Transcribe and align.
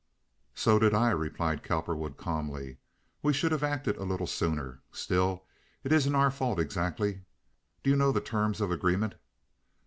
"So 0.55 0.79
did 0.79 0.95
I," 0.95 1.11
replied 1.11 1.61
Cowperwood, 1.61 2.17
calmly. 2.17 2.77
"We 3.21 3.33
should 3.33 3.51
have 3.51 3.61
acted 3.61 3.97
a 3.97 4.03
little 4.03 4.25
sooner. 4.25 4.81
Still, 4.91 5.45
it 5.83 5.91
isn't 5.91 6.15
our 6.15 6.31
fault 6.31 6.57
exactly. 6.57 7.21
Do 7.83 7.91
you 7.91 7.95
know 7.95 8.11
the 8.11 8.19
terms 8.19 8.61
of 8.61 8.71
agreement?" 8.71 9.13